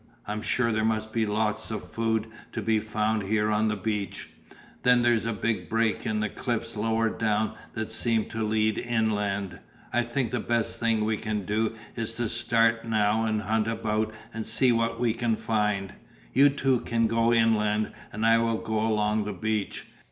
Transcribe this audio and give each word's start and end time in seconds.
I'm 0.25 0.41
sure 0.41 0.71
there 0.71 0.83
must 0.83 1.13
be 1.13 1.27
lots 1.27 1.69
of 1.69 1.87
food 1.87 2.25
to 2.53 2.61
be 2.63 2.79
found 2.79 3.21
here 3.21 3.51
on 3.51 3.67
the 3.67 3.75
beach. 3.75 4.31
Then 4.81 5.03
there 5.03 5.13
is 5.13 5.27
a 5.27 5.31
big 5.31 5.69
break 5.69 6.07
in 6.07 6.21
the 6.21 6.27
cliffs 6.27 6.75
lower 6.75 7.07
down 7.07 7.53
that 7.75 7.91
seems 7.91 8.31
to 8.31 8.43
lead 8.43 8.79
inland. 8.79 9.59
I 9.93 10.01
think 10.01 10.31
the 10.31 10.39
best 10.39 10.79
thing 10.79 11.05
we 11.05 11.17
can 11.17 11.45
do 11.45 11.75
is 11.95 12.15
to 12.15 12.29
start 12.29 12.83
now 12.83 13.25
and 13.25 13.43
hunt 13.43 13.67
about 13.67 14.11
and 14.33 14.43
see 14.43 14.71
what 14.71 14.99
we 14.99 15.13
can 15.13 15.35
find. 15.35 15.93
You 16.33 16.49
two 16.49 16.79
can 16.79 17.05
go 17.05 17.31
inland, 17.31 17.91
and 18.11 18.25
I 18.25 18.39
will 18.39 18.57
go 18.57 18.79
along 18.79 19.25
the 19.25 19.33
beach. 19.33 19.85